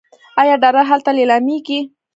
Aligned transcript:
آیا 0.41 0.55
ډالر 0.63 0.83
هلته 0.91 1.11
لیلامیږي؟ 1.17 1.79